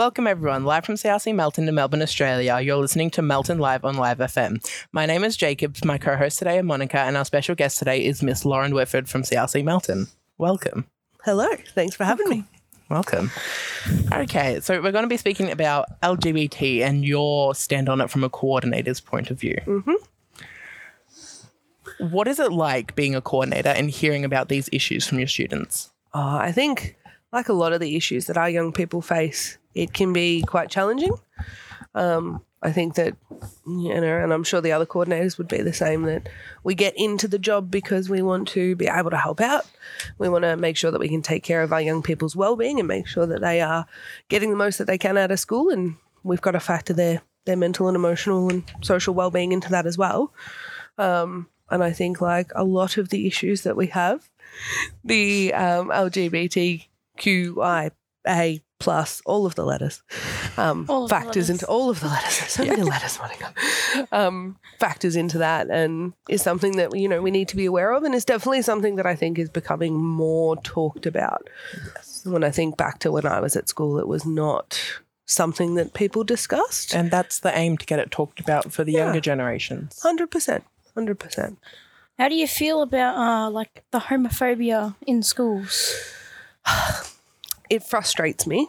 [0.00, 0.64] Welcome, everyone.
[0.64, 2.58] Live from CRC Melton to Melbourne, Australia.
[2.58, 4.66] You're listening to Melton Live on Live FM.
[4.92, 5.84] My name is Jacobs.
[5.84, 9.10] My co host today is Monica, and our special guest today is Miss Lauren Whitford
[9.10, 10.06] from CRC Melton.
[10.38, 10.86] Welcome.
[11.22, 11.46] Hello.
[11.74, 12.44] Thanks for having me.
[12.88, 13.30] Welcome.
[14.10, 18.24] Okay, so we're going to be speaking about LGBT and your stand on it from
[18.24, 19.58] a coordinator's point of view.
[19.66, 19.92] Mm-hmm.
[22.10, 25.90] What is it like being a coordinator and hearing about these issues from your students?
[26.14, 26.96] Oh, I think,
[27.34, 30.70] like a lot of the issues that our young people face, it can be quite
[30.70, 31.14] challenging.
[31.94, 33.16] Um, I think that,
[33.66, 36.28] you know, and I'm sure the other coordinators would be the same, that
[36.62, 39.64] we get into the job because we want to be able to help out.
[40.18, 42.78] We want to make sure that we can take care of our young people's well-being
[42.78, 43.86] and make sure that they are
[44.28, 45.70] getting the most that they can out of school.
[45.70, 49.86] And we've got to factor their, their mental and emotional and social well-being into that
[49.86, 50.34] as well.
[50.98, 54.28] Um, and I think like a lot of the issues that we have,
[55.02, 57.90] the um, LGBTQIA
[58.80, 60.02] plus all of the letters
[60.56, 61.50] um, All the factors letters.
[61.50, 62.34] into all of the letters.
[62.48, 63.54] So many letters, Monica.
[64.10, 67.92] Um, factors into that and is something that you know we need to be aware
[67.92, 71.48] of, and is definitely something that I think is becoming more talked about.
[72.24, 74.80] When I think back to when I was at school, it was not
[75.26, 76.92] something that people discussed.
[76.94, 79.04] And that's the aim to get it talked about for the Yeah.
[79.04, 80.00] younger generations.
[80.02, 80.64] Hundred percent,
[80.94, 81.58] hundred percent.
[82.18, 85.94] How do you feel about uh, like the homophobia in schools?
[87.70, 88.68] it frustrates me.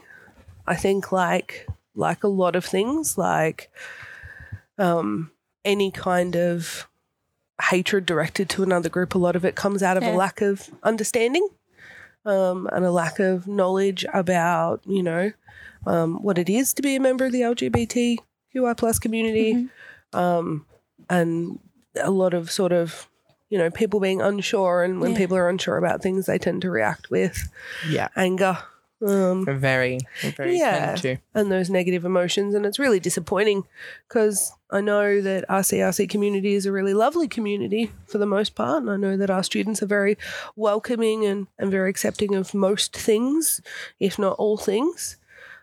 [0.67, 3.69] I think like like a lot of things, like
[4.77, 5.31] um,
[5.65, 6.87] any kind of
[7.61, 10.15] hatred directed to another group, a lot of it comes out of Yeah.
[10.15, 11.47] a lack of understanding
[12.25, 15.31] um, and a lack of knowledge about you know
[15.85, 19.69] um, what it is to be a member of the LGBTQI plus community,
[20.13, 20.65] um,
[21.09, 21.59] and
[22.01, 23.09] a lot of sort of
[23.49, 25.17] you know people being unsure, and when Yeah.
[25.17, 27.49] people are unsure about things, they tend to react with
[27.89, 28.07] Yeah.
[28.15, 28.57] anger
[29.01, 29.99] um, very,
[30.37, 30.95] very Yeah.
[31.33, 32.53] and those negative emotions.
[32.55, 33.63] And it's really disappointing
[34.07, 38.55] because I know that our CRC community is a really lovely community for the most
[38.55, 38.81] part.
[38.83, 40.17] And I know that our students are very
[40.55, 43.61] welcoming and, and very accepting of most things,
[43.99, 45.17] if not all things.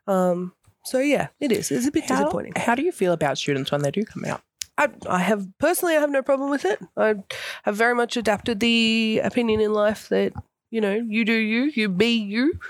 [0.06, 0.53] Um,
[0.84, 1.71] so, yeah, it is.
[1.71, 2.54] It's a bit How, disappointing.
[2.56, 4.43] how do you feel about students when they do come out?
[4.78, 6.81] I, I have personally, I have no problem with it.
[6.97, 7.16] I
[7.65, 10.32] have very much adapted the opinion in life that
[10.71, 12.60] you know, you do you, you be you.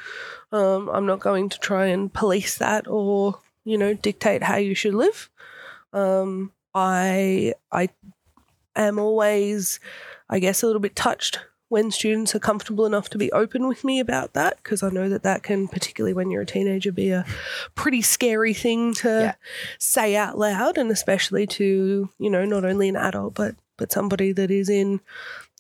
[0.52, 4.74] Um, I'm not going to try and police that or you know dictate how you
[4.74, 5.28] should live.
[5.92, 7.88] Um, I I
[8.76, 9.80] am always,
[10.28, 13.84] I guess, a little bit touched when students are comfortable enough to be open with
[13.84, 17.10] me about that because I know that that can, particularly when you're a teenager, be
[17.10, 17.26] a
[17.74, 19.34] pretty scary thing to Yeah.
[19.78, 24.32] say out loud, and especially to you know not only an adult but but somebody
[24.32, 25.00] that is in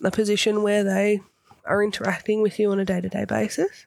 [0.02, 1.20] a position where they
[1.66, 3.86] are interacting with you on a day to day basis.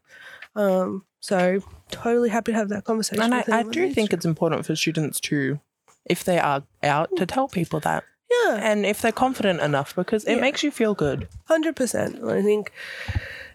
[0.56, 3.22] Um, so totally happy to have that conversation.
[3.24, 5.60] And I, I do think it's important for students to,
[6.06, 8.04] if they are out, to tell people that.
[8.30, 10.42] yeah, And if they're confident enough, because it Yeah.
[10.42, 11.28] makes you feel good.
[11.46, 12.24] hundred percent.
[12.24, 12.72] I think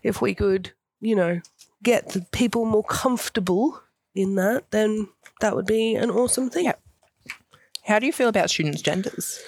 [0.03, 1.41] if we could, you know,
[1.83, 3.83] get the people more comfortable
[4.15, 5.09] in that, then
[5.41, 6.65] that would be an awesome thing.
[6.67, 6.75] Yeah.
[7.85, 9.41] How do you feel about students' genders?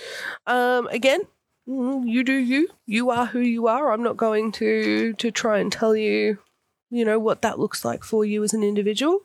[0.47, 1.23] Um, again,
[1.69, 2.69] mm, you do you.
[2.87, 3.91] You are who you are.
[3.93, 6.39] I'm not going to to try and tell you,
[6.91, 9.21] you know, what that looks like for you as an individual.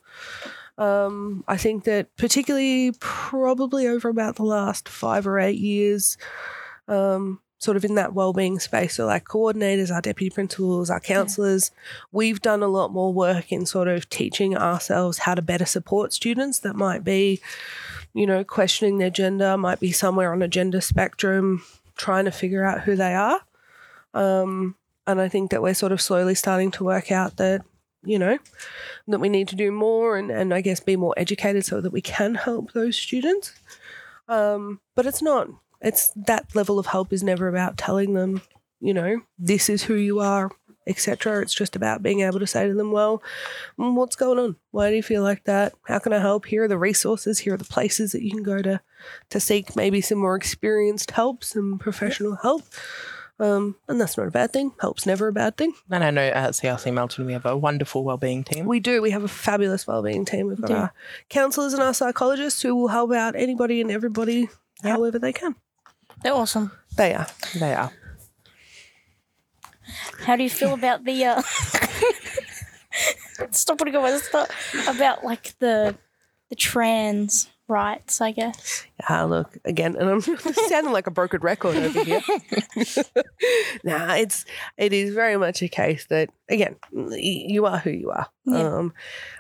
[0.78, 6.18] Um, I think that particularly probably over about the last five or eight years,
[6.88, 11.72] um, sort of in that wellbeing space, so like coordinators, our deputy principals, our counselors,
[12.12, 16.12] we've done a lot more work in sort of teaching ourselves how to better support
[16.12, 17.40] students that might be
[18.14, 21.64] you know, questioning their gender, might be somewhere on a gender spectrum,
[21.98, 23.40] trying to figure out who they are.
[24.14, 24.76] Um,
[25.08, 27.64] and I think that we're sort of slowly starting to work out that,
[28.04, 28.38] you know,
[29.08, 31.92] that we need to do more and, and I guess be more educated so that
[31.92, 33.54] we can help those students.
[34.28, 35.48] Um, but it's not,
[35.82, 38.42] it's that level of help is never about telling them,
[38.80, 40.52] you know, this is who you are,
[40.88, 41.42] etc.
[41.42, 43.22] It's just about being able to say to them, well,
[43.78, 44.56] mm, what's going on?
[44.72, 45.74] Why do you feel like that?
[45.88, 46.46] How can I help?
[46.46, 47.40] Here are the resources.
[47.40, 48.82] Here are the places that you can go to
[49.30, 52.64] to seek maybe some more experienced help, some professional help.
[53.44, 54.72] Um, and that's not a bad thing.
[54.80, 55.74] Help's never a bad thing.
[55.92, 58.66] And I know at CRC Melton we have a wonderful wellbeing team.
[58.66, 59.02] We do.
[59.02, 60.48] We have a fabulous wellbeing team.
[60.48, 60.74] We've got do.
[60.76, 60.94] our
[61.30, 64.48] counselors and our psychologists who will help out anybody and everybody
[64.84, 64.92] Yeah.
[64.92, 65.56] however they can.
[66.24, 66.72] They're awesome.
[66.96, 67.28] They are.
[67.60, 67.92] They are.
[70.26, 71.42] How do you feel about the uh
[73.52, 74.50] stop putting on my stop
[74.88, 75.96] about like the
[76.50, 78.86] the trans rights, I guess.
[79.10, 80.22] Ah, look again, and I'm
[80.70, 82.22] sounding like a broken record over here.
[83.84, 84.46] nah, it's
[84.78, 88.76] it is very much a case that again, you are who you are, Yeah.
[88.78, 88.94] um,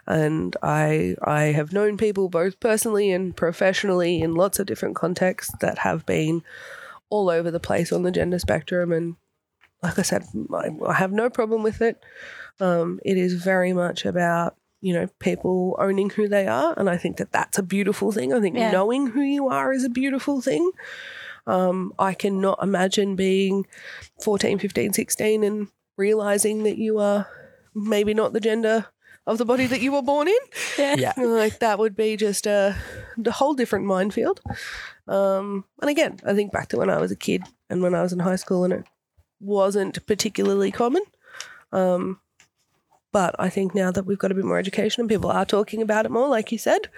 [0.07, 5.53] and I I have known people both personally and professionally in lots of different contexts
[5.61, 6.43] that have been
[7.09, 9.15] all over the place on the gender spectrum, and
[9.81, 10.23] like I said,
[10.53, 12.01] I, I have no problem with it.
[12.59, 16.97] Um, it is very much about you know people owning who they are, and I
[16.97, 18.33] think that that's a beautiful thing.
[18.33, 18.71] I think Yeah.
[18.71, 20.71] knowing who you are is a beautiful thing.
[21.47, 23.65] Um, I cannot imagine being
[24.21, 27.27] 14, 15, 16 and realizing that you are
[27.73, 28.85] maybe not the gender
[29.25, 30.43] of the body that you were born in.
[30.77, 30.95] Yeah.
[30.97, 31.13] Yeah.
[31.43, 32.75] Like that would be just a,
[33.25, 34.41] a whole different minefield.
[35.07, 38.01] Um, and again, I think back to when I was a kid and when I
[38.01, 38.85] was in high school, and it
[39.39, 41.03] wasn't particularly common.
[41.71, 42.19] Um,
[43.13, 45.81] but I think now that we've got a bit more education and people are talking
[45.81, 46.89] about it more, like you said,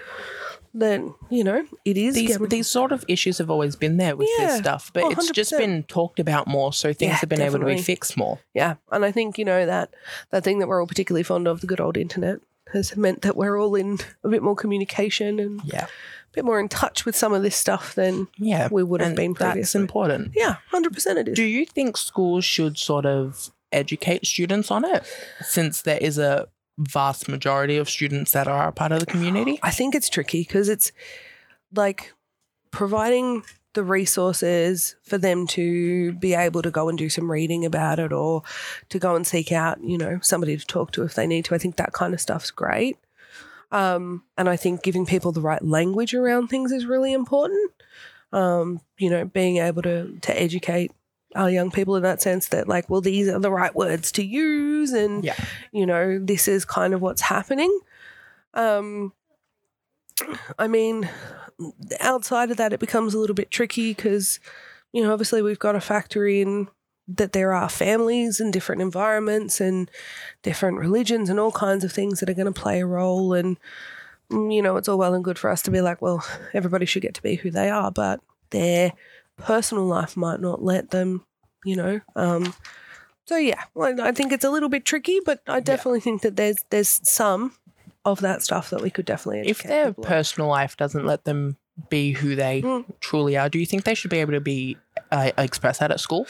[0.74, 2.16] then you know it is.
[2.16, 4.48] These, these sort of issues have always been there with Yeah.
[4.48, 7.60] this stuff, but it's just been talked about more, so things Yeah, have been able
[7.60, 8.40] to be fixed more.
[8.54, 9.94] Yeah, and I think you know that
[10.32, 12.40] that thing that we're all particularly fond of, the good old internet,
[12.74, 16.60] has meant that we're all in a bit more communication and Yeah, a bit more
[16.60, 19.54] in touch with some of this stuff than yeah, we would have and been That's
[19.54, 19.82] previously.
[19.82, 20.32] important.
[20.36, 21.36] yeah, hundred percent it is.
[21.36, 25.04] Do you think schools should sort of educate students on it,
[25.42, 26.48] since there is a
[26.78, 29.60] vast majority of students that are a part of the community?
[29.64, 30.92] I think it's tricky because it's
[31.74, 32.14] like
[32.72, 38.00] providing the resources for them to be able to go and do some reading about
[38.00, 38.42] it or
[38.90, 41.56] to go and seek out, you know, somebody to talk to if they need to.
[41.56, 42.98] I think that kind of stuff's great.
[43.72, 47.72] Um, and I think giving people the right language around things is really important.
[48.32, 50.92] Um, you know, being able to to educate
[51.36, 54.24] our young people in that sense that like, well, these are the right words to
[54.24, 55.36] use and Yeah.
[55.72, 57.80] you know, this is kind of what's happening.
[58.54, 59.14] Um
[60.58, 61.10] I mean,
[62.00, 64.40] outside of that, it becomes a little bit tricky because,
[64.94, 66.70] you know, obviously we've got to factor in
[67.08, 69.92] that there are families and different environments and
[70.42, 73.34] different religions and all kinds of things that are going to play a role.
[73.34, 73.58] And,
[74.32, 77.02] you know, it's all well and good for us to be like, well, everybody should
[77.04, 78.22] get to be who they are, but
[78.52, 78.94] their
[79.38, 81.26] personal life might not let them,
[81.64, 82.02] you know.
[82.16, 82.54] Um,
[83.26, 86.36] so yeah, well, I think it's a little bit tricky, but I definitely think that
[86.36, 87.54] there's there's some
[88.06, 90.08] of that stuff that we could definitely if their people on.
[90.10, 91.58] personal life doesn't let them
[91.90, 92.86] be who they Mm.
[93.00, 94.78] truly are, do you think they should be able to be
[95.12, 96.28] uh, express that at school?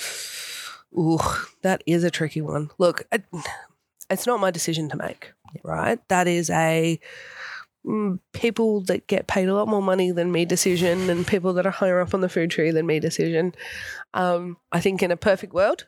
[0.98, 1.20] Ooh,
[1.62, 2.72] that is a tricky one.
[2.78, 3.24] Look, it,
[4.10, 6.00] it's not my decision to make, right?
[6.08, 7.00] That is a
[8.34, 11.72] people that get paid a lot more money than me decision and people that are
[11.72, 13.54] higher up on the food tree than me decision.
[14.14, 15.86] Um, I think in a perfect world,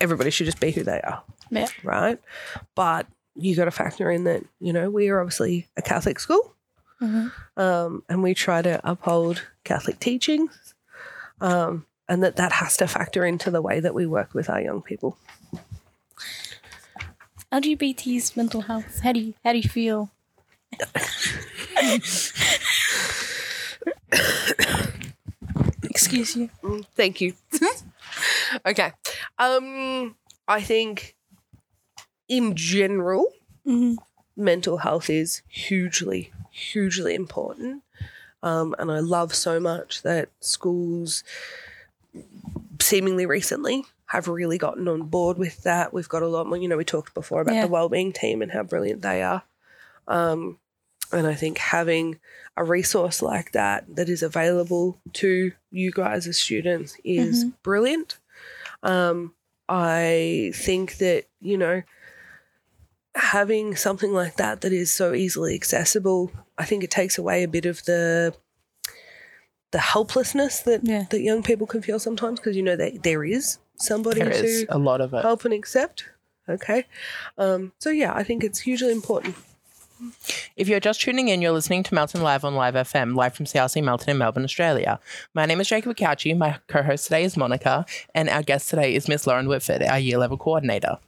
[0.00, 1.68] everybody should just be who they are, Yeah.
[1.82, 2.18] right?
[2.74, 6.54] But you got to factor in that, you know, we are obviously a Catholic school
[7.00, 7.32] Mhm.
[7.56, 10.74] um, and we try to uphold Catholic teachings,
[11.40, 14.60] um, and that that has to factor into the way that we work with our
[14.60, 15.16] young people.
[17.52, 19.00] LGBT's mental health.
[19.00, 20.10] How do you how do you feel?
[25.82, 26.50] Excuse you.
[26.96, 27.34] Thank you.
[28.66, 28.92] okay,
[29.38, 30.16] um,
[30.48, 31.14] I think
[32.28, 33.26] in general,
[33.66, 33.96] Mhm.
[34.36, 37.82] mental health is hugely, hugely important.
[38.42, 41.22] Um, and I love so much that schools,
[42.80, 45.92] seemingly recently, have really gotten on board with that.
[45.94, 47.62] We've got a lot more, you know, we talked before about Yeah.
[47.62, 49.44] the wellbeing team and how brilliant they are.
[50.06, 50.58] Um,
[51.12, 52.18] and I think having
[52.56, 58.18] a resource like that that is available to you guys as students is brilliant.
[58.82, 59.34] Um,
[59.68, 61.82] I think that, you know,
[63.14, 67.48] having something like that that is so easily accessible, I think it takes away a
[67.48, 68.34] bit of the
[69.70, 71.06] the helplessness that Yeah.
[71.10, 74.44] that young people can feel sometimes because you know that there is somebody There to
[74.44, 75.22] is a lot of it.
[75.22, 76.04] help and accept.
[76.48, 76.84] Okay,
[77.38, 79.34] um, so yeah, I think it's hugely important.
[80.56, 83.46] If you're just tuning in, you're listening to Melton Live on Live FM, live from
[83.46, 85.00] CRC Melton in Melbourne, Australia.
[85.34, 86.36] My name is Jacob Cauchi.
[86.36, 89.98] My co host today is Monica, and our guest today is Miss Lauren Whitford, our
[89.98, 90.98] year level coordinator.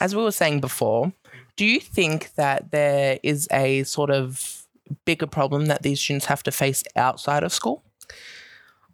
[0.00, 1.12] As we were saying before,
[1.56, 4.66] do you think that there is a sort of
[5.04, 7.82] bigger problem that these students have to face outside of school?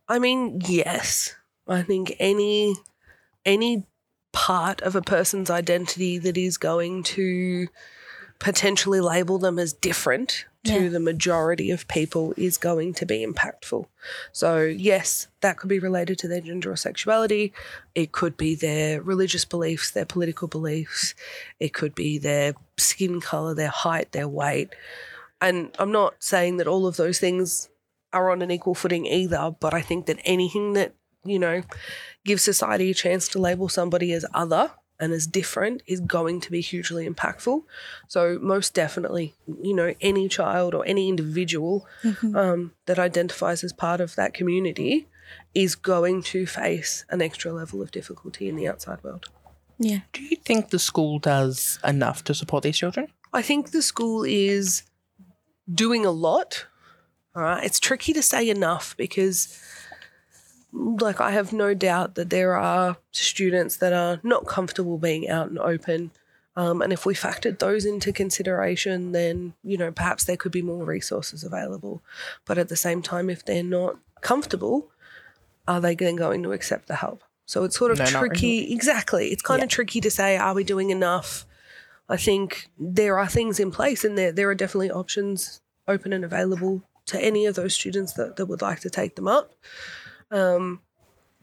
[0.09, 1.35] I mean, yes.
[1.69, 2.75] I think any
[3.45, 3.87] any
[4.33, 7.69] part of a person's identity that is going to
[8.39, 10.89] potentially label them as different to Yeah.
[10.89, 13.87] the majority of people is going to be impactful.
[14.33, 17.53] So, yes, that could be related to their gender or sexuality.
[17.95, 21.15] It could be their religious beliefs, their political beliefs.
[21.61, 24.71] It could be their skin color, their height, their weight.
[25.41, 27.69] And I'm not saying that all of those things
[28.13, 31.63] are on an equal footing either, but I think that anything that, you know,
[32.25, 36.51] gives society a chance to label somebody as other and is different is going to
[36.51, 37.63] be hugely impactful.
[38.09, 41.87] So, most definitely, you know, any child or any individual
[42.35, 45.09] um, that identifies as part of that community
[45.55, 49.27] is going to face an extra level of difficulty in the outside world.
[49.79, 50.01] Yeah.
[50.13, 53.09] Do you think the school does enough to support these children?
[53.33, 54.85] I think the school is
[55.73, 56.67] doing a lot.
[57.35, 57.65] All right.
[57.65, 59.61] It's tricky to say enough because,
[60.75, 65.49] like, I have no doubt that there are students that are not comfortable being out
[65.49, 66.11] and open.
[66.57, 70.63] Um, and if we factored those into consideration, then, you know, perhaps there could be
[70.63, 72.03] more resources available.
[72.45, 74.91] But at the same time, if they're not comfortable,
[75.67, 77.23] are they then going to accept the help?
[77.47, 78.73] So it's sort of No, tricky.
[78.73, 79.29] Exactly.
[79.29, 79.65] It's kind Yeah.
[79.65, 81.47] of tricky to say, are we doing enough?
[82.09, 86.25] I think there are things in place and there, there are definitely options open and
[86.25, 89.55] available to any of those students that, that would like to take them up.
[90.35, 90.81] Um,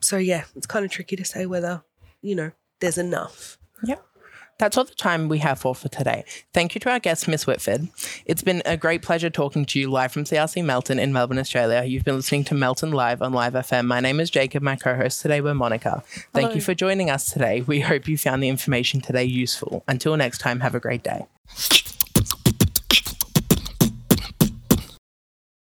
[0.02, 1.84] so, yeah, it's kind of tricky to say whether,
[2.22, 3.58] you know, there's enough.
[3.84, 3.96] Yeah.
[4.60, 6.24] That's all the time we have for for today.
[6.54, 7.88] Thank you to our guest, Miss Whitford.
[8.28, 11.84] It's been a great pleasure talking to you live from CRC Melton in Melbourne, Australia.
[11.84, 13.88] You've been listening to Melton Live on Live FM.
[13.88, 14.62] My name is Jacob.
[14.62, 16.04] My co-host today were Monica.
[16.32, 16.54] Thank Hello.
[16.54, 17.62] you for joining us today.
[17.62, 19.84] We hope you found the information today useful.
[19.88, 21.26] Until next time, have a great day.